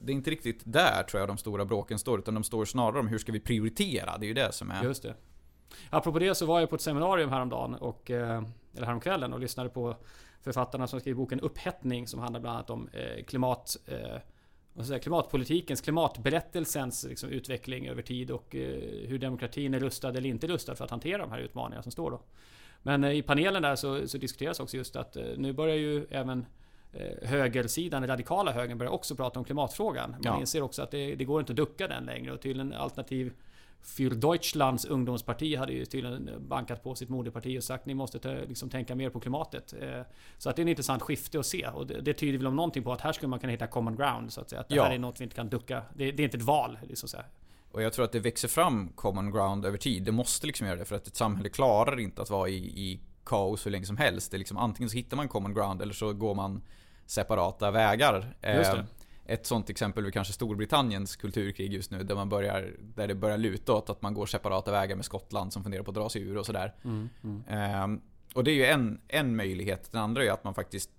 [0.00, 3.00] det är inte riktigt där tror jag de stora bråken står, utan de står snarare
[3.00, 4.18] om hur ska vi prioritera?
[4.18, 4.84] Det är ju det som är...
[4.84, 5.14] Just det.
[5.90, 8.42] Apropå det så var jag på ett seminarium häromdagen, och, eh,
[8.76, 9.96] eller häromkvällen, och lyssnade på
[10.42, 13.24] författarna som skrivit boken Upphettning, som handlar bland annat om eh,
[14.78, 20.26] klimat säga, klimatpolitikens, klimatberättelsens liksom, utveckling över tid och eh, hur demokratin är rustad eller
[20.26, 22.20] inte rustad för att hantera de här utmaningarna som står då.
[22.82, 26.06] Men eh, i panelen där så, så, diskuteras också just att eh, nu börjar ju
[26.10, 26.46] även
[27.22, 30.10] högersidan, den radikala högern, börjar också prata om klimatfrågan.
[30.10, 30.40] Man ja.
[30.40, 33.32] inser också att det, det går inte att ducka den längre och till en alternativ
[33.82, 38.32] Für Deutschlands ungdomsparti hade ju tydligen bankat på sitt moderparti och sagt ni måste ta,
[38.32, 39.74] liksom, tänka mer på klimatet.
[39.80, 40.02] Eh,
[40.38, 42.56] så att det är en intressant skifte att se och det, det tyder väl om
[42.56, 44.60] någonting på att här skulle man kunna hitta common ground så att säga.
[44.60, 44.84] Att det ja.
[44.84, 45.82] här är något vi inte kan ducka.
[45.94, 46.78] Det, det är inte ett val.
[46.88, 47.26] Liksom så här.
[47.72, 50.02] Och jag tror att det växer fram common ground över tid.
[50.02, 53.00] Det måste liksom göra det för att ett samhälle klarar inte att vara i, i
[53.24, 54.30] kaos hur länge som helst.
[54.30, 56.62] Det är liksom, antingen så hittar man common ground eller så går man
[57.06, 58.34] separata vägar.
[58.40, 58.84] Eh,
[59.28, 63.38] ett sånt exempel är kanske Storbritanniens kulturkrig just nu där man börjar Där det börjar
[63.38, 66.22] luta åt att man går separata vägar med Skottland som funderar på att dra sig
[66.22, 66.74] ur och sådär.
[66.84, 67.42] Mm, mm.
[67.48, 68.00] Ehm,
[68.34, 69.92] och det är ju en, en möjlighet.
[69.92, 70.90] Den andra är att man faktiskt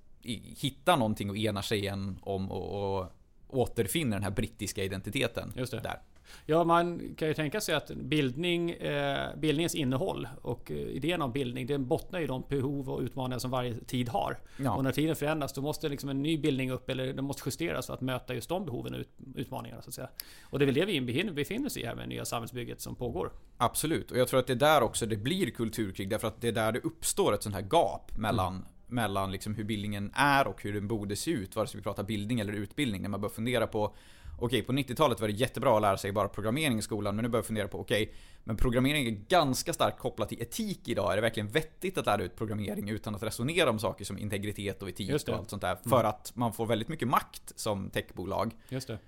[0.58, 3.12] hittar någonting och enar sig igen om och, och
[3.48, 5.54] återfinner den här brittiska identiteten.
[5.56, 5.80] Just det.
[5.80, 6.02] Där.
[6.46, 11.32] Ja, man kan ju tänka sig att bildning, eh, bildningens innehåll och eh, idén om
[11.32, 14.38] bildning, den bottnar i de behov och utmaningar som varje tid har.
[14.58, 14.76] Ja.
[14.76, 17.86] Och när tiden förändras, då måste liksom en ny bildning upp eller den måste justeras
[17.86, 19.82] för att möta just de behoven och ut, utmaningarna.
[19.82, 20.10] Så att säga.
[20.42, 22.96] Och det är väl det vi befinner oss i här med det nya samhällsbygget som
[22.96, 23.32] pågår.
[23.58, 26.10] Absolut, och jag tror att det är där också det blir kulturkrig.
[26.10, 29.56] Därför att det är där det uppstår ett sånt här gap mellan mm mellan liksom
[29.56, 31.56] hur bildningen är och hur den borde se ut.
[31.56, 33.02] Vare sig vi pratar bildning eller utbildning.
[33.02, 33.96] När man börjar fundera på
[34.42, 37.30] okej, på 90-talet var det jättebra att lära sig bara programmering i skolan, men nu
[37.30, 41.12] börjar jag fundera på, okej, men programmering är ganska starkt kopplat till etik idag.
[41.12, 44.82] Är det verkligen vettigt att lära ut programmering utan att resonera om saker som integritet
[44.82, 45.76] och etik och allt sånt där?
[45.76, 46.10] För mm.
[46.10, 48.56] att man får väldigt mycket makt som techbolag.
[48.70, 49.00] Just det.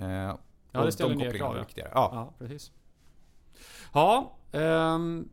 [0.00, 0.36] Eh,
[0.72, 1.56] ja, det ställer nya krav.
[1.56, 1.64] Ja.
[1.76, 2.10] ja.
[2.12, 2.72] ja, precis.
[3.92, 5.28] Ja, um,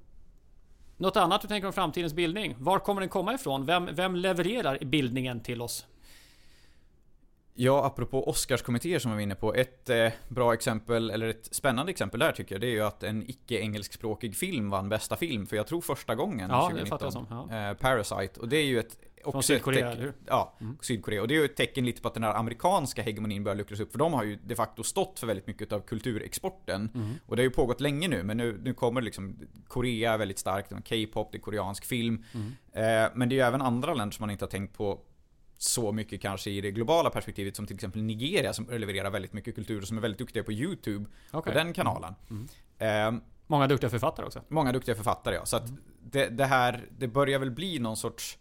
[0.98, 2.56] något annat du tänker om framtidens bildning?
[2.60, 3.66] Var kommer den komma ifrån?
[3.66, 5.86] Vem, vem levererar bildningen till oss?
[7.58, 9.54] Ja, apropå Oscarskommittéer som vi var inne på.
[9.54, 13.04] Ett eh, bra exempel, eller ett spännande exempel där tycker jag, det är ju att
[13.04, 17.00] en icke-engelskspråkig film vann bästa film för jag tror första gången ja, 2019.
[17.02, 17.70] Det som, ja.
[17.70, 18.40] eh, Parasite.
[18.40, 18.98] Och det är ju ett...
[19.32, 20.14] Från Sydkorea, eller hur?
[20.26, 20.78] Ja, mm.
[20.82, 21.22] Sydkorea.
[21.22, 23.80] Och det är ju ett tecken lite på att den här amerikanska hegemonin börjar luckras
[23.80, 23.92] upp.
[23.92, 26.90] För de har ju de facto stått för väldigt mycket av kulturexporten.
[26.96, 27.14] Mm.
[27.26, 29.38] Och det har ju pågått länge nu, men nu, nu kommer liksom
[29.68, 30.70] Korea väldigt starkt.
[30.70, 32.24] K-pop, det är koreansk film.
[32.34, 32.48] Mm.
[32.72, 35.00] Eh, men det är ju även andra länder som man inte har tänkt på
[35.58, 39.56] så mycket kanske i det globala perspektivet som till exempel Nigeria som levererar väldigt mycket
[39.56, 41.06] kultur och som är väldigt duktiga på YouTube.
[41.32, 41.54] Okay.
[41.54, 42.16] På den kanalen.
[42.30, 42.48] Mm.
[42.78, 43.16] Mm.
[43.16, 44.42] Eh, många duktiga författare också.
[44.48, 45.46] Många duktiga författare ja.
[45.46, 45.82] Så att mm.
[46.02, 48.38] det, det, här, det börjar väl bli någon sorts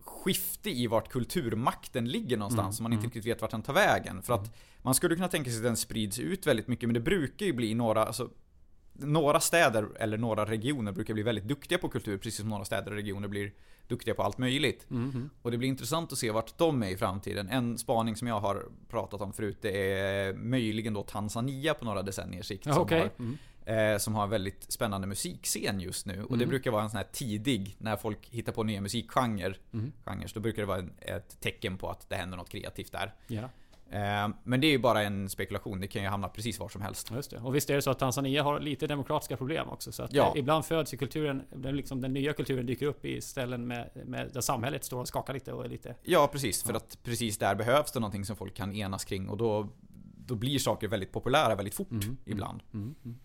[0.00, 2.80] skifte i vart kulturmakten ligger någonstans.
[2.80, 2.82] Mm.
[2.82, 3.10] Man inte mm.
[3.10, 4.22] riktigt vet vart den tar vägen.
[4.22, 4.52] För att mm.
[4.82, 7.52] man skulle kunna tänka sig att den sprids ut väldigt mycket men det brukar ju
[7.52, 8.30] bli några, alltså,
[8.92, 12.90] några städer eller några regioner brukar bli väldigt duktiga på kultur, precis som några städer
[12.90, 13.52] och regioner blir
[13.88, 14.86] duktiga på allt möjligt.
[14.90, 15.30] Mm.
[15.42, 17.48] Och det blir intressant att se vart de är i framtiden.
[17.48, 22.02] En spaning som jag har pratat om förut det är möjligen då Tanzania på några
[22.02, 22.66] decenniers sikt.
[22.66, 23.08] okay.
[23.16, 26.24] som har Eh, som har en väldigt spännande musikscen just nu.
[26.24, 29.56] Och det brukar vara en sån här tidig, när folk hittar på nya musikgenrer.
[29.72, 29.92] Mm.
[30.34, 33.14] då brukar det vara ett tecken på att det händer något kreativt där.
[33.26, 33.61] Ja, Eh,
[34.44, 37.10] men det är ju bara en spekulation, det kan ju hamna precis var som helst.
[37.14, 37.38] just det.
[37.38, 39.92] Och visst är det så att Tanzania har lite demokratiska problem också.
[39.92, 40.32] Så att Ja.
[40.34, 43.90] eh, ibland föds ju kulturen, den, liksom, den nya kulturen dyker upp i ställen med,
[44.06, 45.94] med, där samhället står och skakar lite och är lite...
[46.02, 46.62] Ja, precis.
[46.62, 46.76] För Ja.
[46.76, 49.68] att precis där behövs det någonting som folk kan enas kring och då,
[50.26, 52.60] då blir saker väldigt populära väldigt fort Mm, ibland.
[52.74, 53.18] Mm, mm.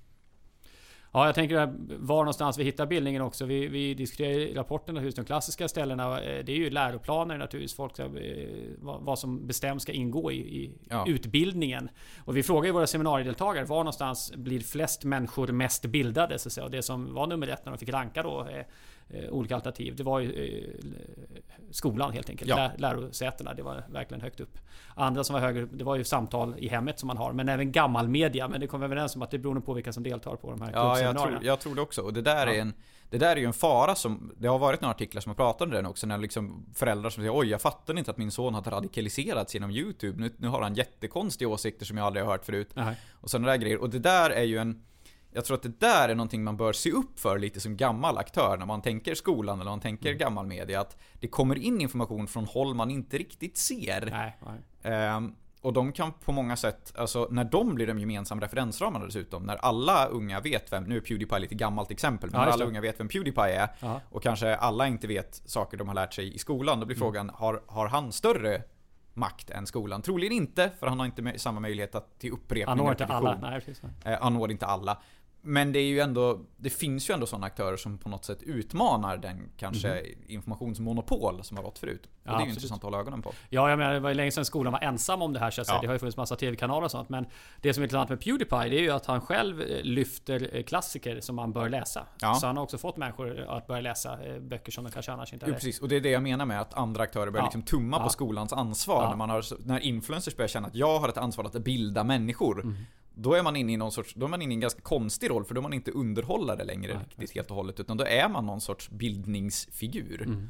[1.17, 3.45] Ja, jag tänker var någonstans vi hittar bildningen också.
[3.45, 6.21] Vi, vi diskuterar i rapporten naturligtvis de klassiska ställena.
[6.21, 7.75] Eh, Det är ju läroplaner naturligtvis.
[7.75, 8.47] Folk, ska, eh,
[8.79, 11.05] vad, som bestäms ska ingå i, i Ja.
[11.07, 11.89] utbildningen.
[12.25, 16.39] Och vi frågar ju våra seminariedeltagare var någonstans blir flest människor mest bildade?
[16.39, 16.65] Så att säga.
[16.65, 18.47] Och det som var nummer ett när de fick ranka då
[19.09, 19.95] eh, olika alternativ.
[19.95, 20.29] Det var ju
[21.71, 22.49] skolan helt enkelt.
[22.49, 22.55] Ja.
[22.55, 23.53] Lä, lärosätena.
[23.53, 24.57] Det var verkligen högt upp.
[24.95, 27.33] Andra som var högre, det var ju samtal i hemmet som man har.
[27.33, 28.47] Men även gammal media.
[28.47, 30.61] Men det kom överens om att det beror nog på vilka som deltar på de
[30.61, 32.01] här Ja, jag tror, jag tror det också.
[32.01, 32.53] Och det där, Ja.
[32.53, 32.73] är en,
[33.09, 34.31] det där är ju en fara som...
[34.37, 36.07] Det har varit några artiklar som har pratat om det också.
[36.07, 39.71] När liksom föräldrar som säger Oj, jag fattar inte att min son har radikaliserats genom
[39.71, 40.21] YouTube.
[40.21, 42.69] Nu, nu har han jättekonstiga åsikter som jag aldrig har hört förut.
[42.73, 42.95] Nej.
[43.13, 43.81] Och sådana där grejer.
[43.81, 44.83] Och det där är ju en...
[45.31, 48.17] Jag tror att det där är någonting man bör se upp för lite som gammal
[48.17, 50.17] aktör när man tänker skolan eller man tänker Mm.
[50.19, 50.81] gammal media.
[50.81, 54.07] Att det kommer in information från håll man inte riktigt ser.
[54.11, 54.93] Nej, nej.
[54.93, 59.43] Ehm, och de kan på många sätt, alltså när de blir de gemensamma referensramarna dessutom,
[59.43, 62.65] när alla unga vet vem, nu är Pewdiepie lite gammalt exempel, men Ja, när alla
[62.65, 64.01] unga vet vem Pewdiepie är Ja.
[64.09, 67.29] och kanske alla inte vet saker de har lärt sig i skolan, då blir frågan,
[67.33, 68.61] har, har han större
[69.13, 70.01] makt än skolan?
[70.01, 73.37] Troligen inte, för han har inte samma möjlighet att till upprepning Han når inte alla.
[73.41, 73.83] Nej, precis.
[74.05, 74.97] Eh, han når inte alla.
[75.47, 78.43] Men det är ju ändå, det finns ju ändå sådana aktörer som på något sätt
[78.43, 82.01] utmanar den kanske informationsmonopol som har rått förut.
[82.05, 82.09] Och.
[82.23, 82.57] Ja, det är ju absolut.
[82.57, 83.33] intressant att hålla ögonen på.
[83.49, 85.61] Ja, jag menar, det var ju länge sedan skolan var ensam om det här så
[85.61, 85.67] att.
[85.67, 85.77] Ja.
[85.81, 87.09] Det har ju funnits massa TV-kanaler och sånt.
[87.09, 87.25] Men
[87.61, 90.63] det som är intressant med Pewdiepie det är ju att han själv eh, lyfter eh,
[90.63, 92.05] klassiker som man bör läsa.
[92.21, 92.33] Ja.
[92.33, 95.33] Så han har också fått människor att börja läsa eh, böcker som de kanske annars
[95.33, 95.55] inte Jo, hade.
[95.59, 95.81] precis.
[95.81, 97.45] Och det är det jag menar med att andra aktörer börjar Ja.
[97.47, 99.09] liksom tumma på skolans ansvar.
[99.09, 102.61] När, man har, när influencers börjar känna att jag har ett ansvar att bilda människor.
[102.61, 102.75] Mm.
[103.19, 105.29] Då är man inne i någon sorts, då är man inne i en ganska konstig
[105.29, 107.79] roll för då är man inte underhållare längre Nej, riktigt helt och hållet.
[107.79, 110.21] Utan då är man någon sorts bildningsfigur.
[110.21, 110.49] Mm.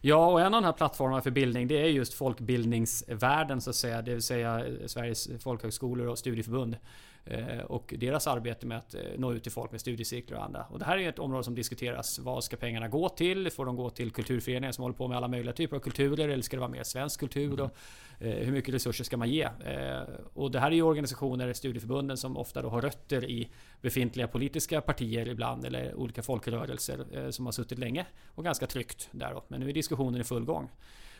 [0.00, 3.76] Ja, och en av de här plattformarna för bildning det är just folkbildningsvärlden så att
[3.76, 4.02] säga.
[4.02, 6.76] Det vill säga Sveriges folkhögskolor och studieförbund.
[7.26, 10.66] Eh, Och deras arbete med att eh, nå ut till folk med studiecirklar och andra.
[10.70, 12.18] Och det här är ett område som diskuteras.
[12.18, 13.50] Vad ska pengarna gå till?
[13.50, 16.28] Får de gå till kulturföreningar som håller på med alla möjliga typer av kulturer?
[16.28, 17.60] Eller ska det vara mer svensk kultur?
[17.60, 17.70] Och,
[18.18, 19.48] eh, hur mycket resurser ska man ge?
[20.34, 23.48] Och det här är ju organisationer, studieförbunden, som ofta då har rötter i
[23.80, 25.64] befintliga politiska partier ibland.
[25.64, 29.44] Eller olika folkrörelser som har suttit länge och ganska tryggt där då.
[29.48, 30.70] Men nu är diskussionen i full gång.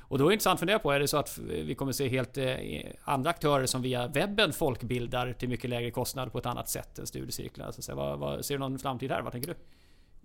[0.09, 2.09] Och då är det intressant att fundera på, är det så att vi kommer se
[2.09, 2.55] helt eh,
[3.05, 7.07] andra aktörer som via webben folkbildar till mycket lägre kostnad på ett annat sätt än
[7.07, 7.73] studiecirklar?
[7.73, 9.23] Så vad, vad, ser du någon framtid här?
[9.23, 9.55] Vad tänker du?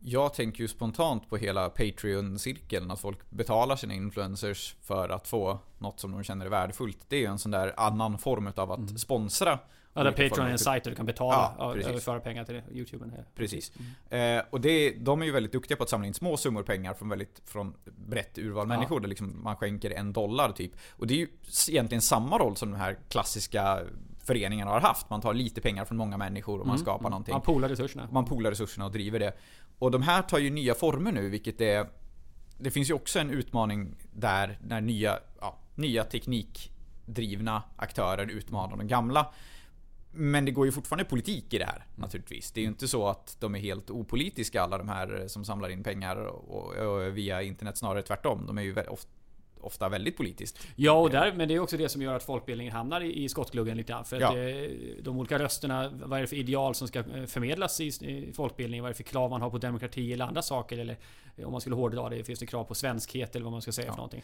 [0.02, 2.92] Jag tänker ju spontant på hela Patreon-cirkeln.
[2.92, 6.98] Att folk betalar sina influencers för att få något som de känner är värdefullt.
[7.08, 9.60] Det är ju en sån där annan form av att sponsra.
[9.94, 11.90] Ja, där Patreon är en sajt där du kan betala Ja, precis.
[11.90, 13.10] överföra pengar till YouTuben.
[13.10, 13.26] här.
[13.36, 13.72] Precis.
[14.10, 16.94] Eh, och det, de är ju väldigt duktiga på att samla in små summor pengar
[16.94, 18.76] från väldigt från brett urval Ja.
[18.76, 19.00] människor.
[19.00, 20.72] Där liksom man skänker en dollar typ.
[20.92, 21.28] Och det är ju
[21.70, 23.80] egentligen samma roll som de här klassiska
[24.24, 25.10] föreningarna har haft.
[25.10, 27.32] Man tar lite pengar från många människor och man skapar någonting.
[27.34, 28.08] Man poolar resurserna.
[28.12, 29.34] Man poolar resurserna och driver det.
[29.80, 31.90] Och de här tar ju nya former nu, vilket är...
[32.58, 38.88] Det finns ju också en utmaning där när nya, ja, nya teknikdrivna aktörer utmanar de
[38.88, 39.34] gamla.
[40.12, 42.52] Men det går ju fortfarande politik i det här naturligtvis.
[42.52, 45.70] Det är ju inte så att de är helt opolitiska alla de här som samlar
[45.70, 47.78] in pengar och, och via internet.
[47.78, 48.46] Snarare tvärtom.
[48.48, 49.08] De är ju vä- of-
[49.62, 50.68] ofta väldigt politiskt.
[50.76, 53.30] Ja, och där, men det är också det som gör att folkbildningen hamnar i, i
[53.30, 54.06] skottgluggen lite grann.
[54.06, 54.38] För att Ja.
[54.38, 54.70] eh,
[55.02, 58.84] de olika rösterna, vad är det för ideal som ska eh, förmedlas i, i folkbildningen?
[58.84, 60.78] Vad är det för krav man har på demokrati eller andra saker?
[60.78, 60.98] Eller
[61.38, 63.72] eh, om man skulle hårdra det, finns det krav på svenskhet eller vad man ska
[63.72, 63.92] säga Ja.
[63.94, 64.24] för någonting?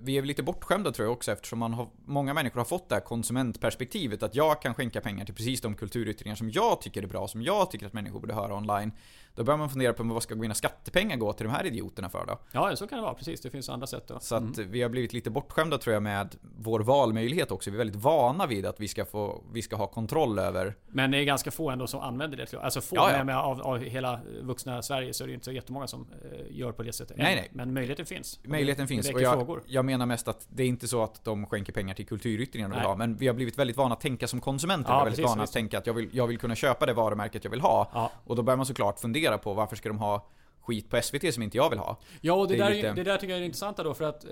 [0.00, 2.94] Vi är lite bortskämda tror jag också eftersom man har, många människor har fått det
[2.94, 7.06] här konsumentperspektivet att jag kan skänka pengar till precis de kulturyttringar som jag tycker är
[7.06, 8.92] bra, som jag tycker att människor borde höra online.
[9.34, 12.26] Då börjar man fundera på vad ska mina skattepengar gå till de här idioterna för
[12.26, 12.38] då?
[12.52, 13.14] Ja, så kan det vara.
[13.14, 14.08] Precis, det finns andra sätt.
[14.08, 14.18] Då.
[14.20, 17.70] Så att vi har blivit lite bortskämda tror jag med vår valmöjlighet också.
[17.70, 21.10] Vi är väldigt vana vid att vi ska, få, vi ska ha kontroll över Men
[21.10, 22.54] det är ganska få ändå som använder det.
[22.54, 23.24] Alltså få, Ja, ja.
[23.24, 26.72] med av, av hela vuxna Sverige så är det inte så jättemånga som eh, gör
[26.72, 27.16] på det sättet.
[27.16, 27.48] Nej, nej.
[27.52, 28.40] Men möjligheten finns.
[28.44, 29.10] Möjligheten finns.
[29.10, 32.06] Och jag, jag menar mest att det är inte så att de skänker pengar till
[32.06, 32.96] kulturyttringar de vill ha.
[32.96, 34.92] Men vi har blivit väldigt vana att tänka som konsumenter.
[34.92, 36.86] Ja, vi är väldigt precis, vana att tänka att jag vill, jag vill kunna köpa
[36.86, 37.90] det varumärket jag vill ha.
[37.94, 38.12] Ja.
[38.24, 40.26] Och då börjar man såklart fundera på varför ska de ha
[40.60, 41.98] skit på SVT som inte jag vill ha.
[42.20, 43.94] Ja, och det, Det är där, lite- det där tycker jag är det intressanta då
[43.94, 44.24] för att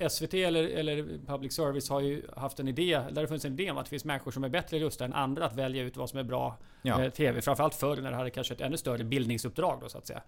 [0.00, 3.52] eh, SVT eller, eller Public Service har ju haft en idé, där det funnits en
[3.52, 5.96] idé om att det finns människor som är bättre rustade än andra att välja ut
[5.96, 7.04] vad som är bra Ja.
[7.04, 7.40] eh, TV.
[7.40, 10.22] Framförallt förr när det hade kanske ett ännu större bildningsuppdrag då så att säga.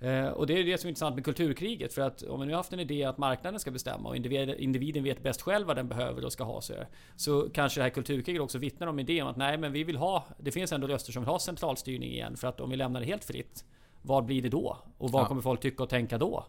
[0.00, 1.92] Eh, och det är det som är intressant med kulturkriget.
[1.94, 4.50] För att om vi nu har haft en idé att marknaden ska bestämma och individ,
[4.58, 6.74] individen vet bäst själv vad den behöver och ska ha så,
[7.16, 9.96] så kanske det här kulturkriget också vittnar om idén om att nej men vi vill
[9.96, 12.36] ha, det finns ändå röster som vill ha centralstyrning igen.
[12.36, 13.64] För att om vi lämnar det helt fritt,
[14.02, 14.78] vad blir det då?
[14.98, 15.26] Och vad Ja.
[15.28, 16.44] kommer folk tycka och tänka då?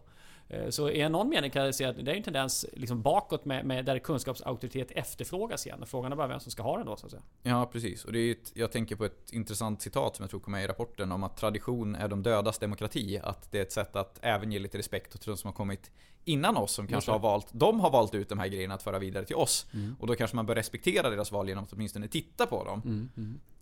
[0.48, 3.44] Eh, Så i någon mening kan jag säga att det är en tendens liksom bakåt
[3.44, 5.82] med, med där kunskapsauktoritet efterfrågas igen.
[5.82, 7.22] Och frågan är bara vem som ska ha den då så att säga.
[7.42, 8.04] Ja, precis.
[8.04, 10.64] Och det är ett, jag tänker på ett intressant citat som jag tror kom med
[10.64, 13.20] i rapporten om att tradition är de dödas demokrati.
[13.22, 15.90] Att det är ett sätt att även ge lite respekt åt de som har kommit
[16.26, 18.98] innan oss som kanske har valt, de har valt ut de här grejerna att föra
[18.98, 19.66] vidare till oss.
[19.74, 19.96] Mm.
[20.00, 23.08] Och då kanske man bör respektera deras val genom att åtminstone titta på dem.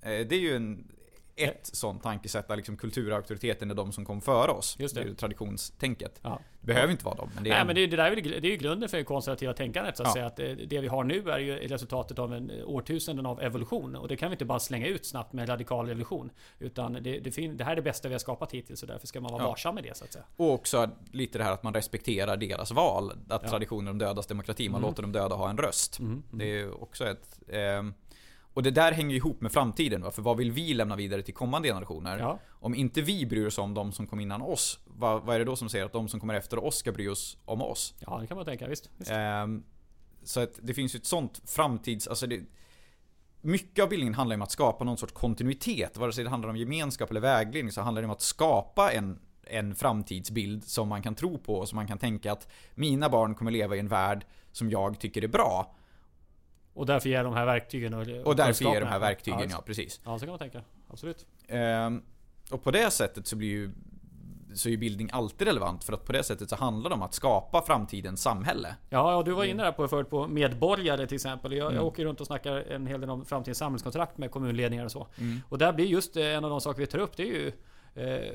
[0.03, 0.89] Eh, Det är ju en,
[1.37, 4.77] ett sånt tankesätt där liksom kulturauktoriteten är de som kom före oss.
[4.79, 5.01] Just det.
[5.01, 6.21] är ju traditionstänket.
[6.23, 6.39] Ja.
[6.61, 8.15] Det behöver inte vara dem, men det är Nej en- men det, det där är,
[8.17, 10.13] väl- det är ju grunden för det konservativa tänkandet så att Ja.
[10.13, 10.27] säga.
[10.27, 13.97] Att det, det vi har nu är ju resultatet av en årtusenden av evolution.
[13.97, 16.31] Och det kan vi inte bara slänga ut snabbt med radikal revolution.
[16.59, 19.07] Utan det, det, fin- det här är det bästa vi har skapat hittills och därför
[19.07, 19.49] ska man vara Ja.
[19.49, 20.25] varsam med det så att säga.
[20.37, 23.11] Och också lite det här att man respekterar deras val.
[23.11, 23.39] Att Ja.
[23.39, 23.51] Mm.
[23.51, 25.99] traditionen om dödas demokrati, man låter de döda ha en röst.
[26.33, 27.39] Det är ju också ett...
[27.49, 27.95] ehm,
[28.55, 30.03] och det där hänger ju ihop med framtiden.
[30.03, 30.11] Va?
[30.11, 32.19] För vad vill vi lämna vidare till kommande generationer?
[32.19, 32.39] Ja.
[32.49, 35.45] Om inte vi bryr oss om de som kom innan oss, vad, vad är det
[35.45, 37.95] då som säger att de som kommer efter oss ska bry oss om oss?
[37.99, 38.91] Ja det kan man tänka, visst.
[38.97, 39.11] visst.
[39.11, 39.63] Ehm,
[40.23, 42.09] så att det finns ju ett sånt framtids...
[42.09, 42.41] Alltså det,
[43.41, 45.97] mycket av bildningen handlar om att skapa någon sorts kontinuitet.
[45.97, 49.19] Vare sig det handlar om gemenskap eller vägledning så handlar det om att skapa en,
[49.47, 53.35] en framtidsbild som man kan tro på och som man kan tänka att mina barn
[53.35, 55.75] kommer leva i en värld som jag tycker är bra.
[56.75, 59.63] Och därför ger de här verktygen och, Och därför ger de här verktygen, Ja, ja
[59.67, 60.01] precis.
[60.05, 60.63] ja, så kan man tänka.
[60.91, 61.27] Absolut.
[61.49, 62.03] Ehm,
[62.51, 63.71] och på det sättet så blir ju
[64.55, 67.03] så är ju bildning alltid relevant för att på det sättet så handlar det om
[67.03, 68.75] att skapa framtidens samhälle.
[68.91, 69.39] Ja, och du Mm.
[69.39, 71.53] var inne där på förut på medborgare till exempel.
[71.53, 74.93] Jag, jag åker runt och snackar en hel del om framtidens samhällskontrakt med kommunledningar och
[74.93, 75.07] så.
[75.19, 75.41] Mm.
[75.49, 77.53] Och där blir just eh, en av de saker vi tar upp, det är ju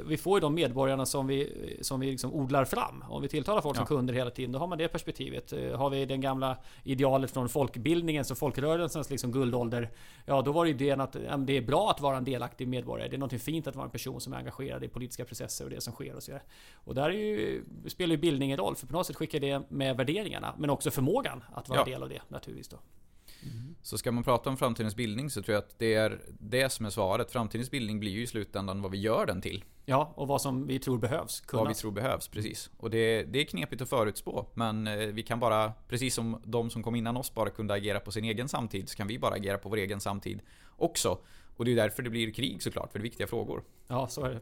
[0.05, 3.03] vi får ju de medborgarna som vi, som vi liksom odlar fram.
[3.09, 3.87] Om vi tilltalar folk som Ja.
[3.87, 5.53] kunder hela tiden, då har man det perspektivet.
[5.53, 9.89] Eh, Har vi den gamla idealet från folkbildningens och folkrörelsens liksom guldålder.
[10.25, 13.09] Ja, då var det idén att ja, det är bra att vara en delaktig medborgare.
[13.09, 15.71] Det är något fint att vara en person som är engagerad i politiska processer och
[15.71, 16.43] det som sker och så vidare.
[16.75, 19.61] Och där är ju, spelar ju bildning en roll, för på något sätt skickar det
[19.69, 21.85] med värderingarna, men också förmågan att vara Ja.
[21.85, 22.77] del av det naturligtvis då.
[23.87, 26.85] Så ska man prata om framtidens bildning så tror jag att det är det som
[26.85, 27.31] är svaret.
[27.31, 29.65] Framtidens bildning blir ju i slutändan vad vi gör den till.
[29.85, 31.43] Ja, och vad som vi tror behövs.
[31.51, 32.69] Vad vi tror behövs, precis.
[32.77, 34.45] Och det, det är knepigt att förutspå.
[34.53, 37.99] Men eh, vi kan bara, precis som de som kom innan oss bara kunde agera
[37.99, 40.41] på sin egen samtid, så kan vi bara agera på vår egen samtid
[40.77, 41.19] också.
[41.57, 43.63] Och det är därför det blir krig såklart, för det är viktiga frågor.
[43.87, 44.41] Ja, så är det.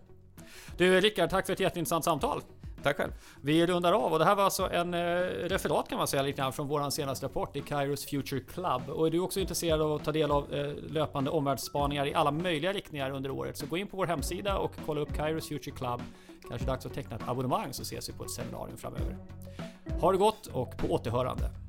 [0.77, 2.41] Du Rickard, tack för ett jätteintressant samtal.
[2.83, 3.11] Tack själv.
[3.41, 4.99] Vi rundar av och det här var alltså en eh,
[5.49, 8.89] referat kan man säga lite grann från våran senaste rapport i Kairos Future Club.
[8.89, 12.31] Och är du också intresserad av att ta del av eh, löpande omvärldsspaningar i alla
[12.31, 15.75] möjliga riktningar under året så gå in på vår hemsida och kolla upp Kairos Future
[15.75, 16.01] Club.
[16.49, 19.17] Kanske dags att teckna ett abonnemang så ses vi på ett seminarium framöver.
[20.01, 21.64] Ha det gott och på återhörande.